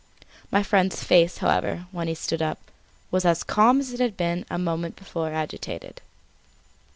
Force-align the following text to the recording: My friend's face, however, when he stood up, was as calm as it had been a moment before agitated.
My 0.49 0.63
friend's 0.63 1.03
face, 1.03 1.37
however, 1.37 1.85
when 1.91 2.07
he 2.07 2.15
stood 2.15 2.41
up, 2.41 2.57
was 3.11 3.23
as 3.23 3.43
calm 3.43 3.79
as 3.79 3.93
it 3.93 3.99
had 3.99 4.17
been 4.17 4.47
a 4.49 4.57
moment 4.57 4.95
before 4.95 5.31
agitated. 5.31 6.01